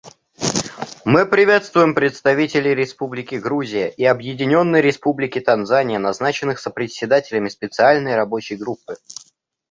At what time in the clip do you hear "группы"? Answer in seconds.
8.55-8.97